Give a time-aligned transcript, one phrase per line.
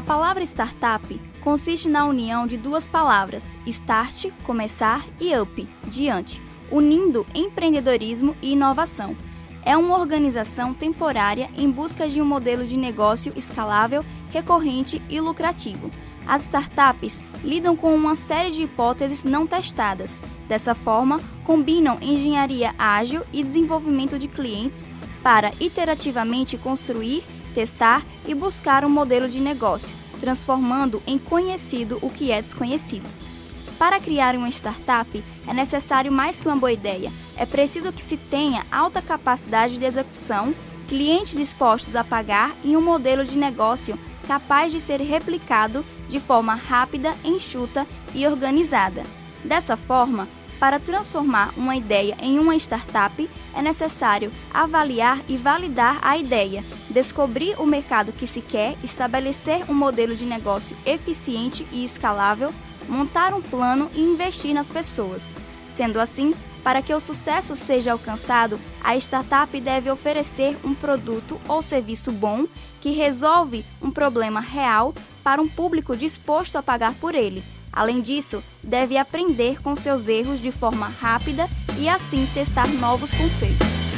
[0.00, 7.26] A palavra startup consiste na união de duas palavras, start, começar, e up, diante, unindo
[7.34, 9.14] empreendedorismo e inovação.
[9.62, 15.90] É uma organização temporária em busca de um modelo de negócio escalável, recorrente e lucrativo.
[16.26, 20.22] As startups lidam com uma série de hipóteses não testadas.
[20.48, 24.88] Dessa forma, combinam engenharia ágil e desenvolvimento de clientes
[25.22, 32.30] para iterativamente construir, testar e buscar um modelo de negócio, transformando em conhecido o que
[32.30, 33.08] é desconhecido.
[33.78, 37.10] Para criar uma startup, é necessário mais que uma boa ideia.
[37.36, 40.54] É preciso que se tenha alta capacidade de execução,
[40.86, 46.54] clientes dispostos a pagar e um modelo de negócio capaz de ser replicado de forma
[46.54, 49.02] rápida, enxuta e organizada.
[49.44, 50.28] Dessa forma,
[50.60, 57.58] para transformar uma ideia em uma startup, é necessário avaliar e validar a ideia, descobrir
[57.58, 62.52] o mercado que se quer, estabelecer um modelo de negócio eficiente e escalável,
[62.86, 65.34] montar um plano e investir nas pessoas.
[65.70, 71.62] Sendo assim, para que o sucesso seja alcançado, a startup deve oferecer um produto ou
[71.62, 72.44] serviço bom
[72.82, 74.94] que resolve um problema real
[75.24, 80.40] para um público disposto a pagar por ele Além disso, deve aprender com seus erros
[80.40, 83.89] de forma rápida e assim testar novos conceitos.